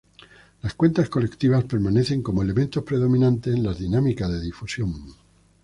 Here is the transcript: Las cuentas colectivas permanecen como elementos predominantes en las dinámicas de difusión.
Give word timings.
Las 0.63 0.73
cuentas 0.73 1.09
colectivas 1.09 1.63
permanecen 1.65 2.23
como 2.23 2.41
elementos 2.41 2.83
predominantes 2.83 3.53
en 3.53 3.61
las 3.61 3.77
dinámicas 3.77 4.31
de 4.31 4.41
difusión. 4.41 4.95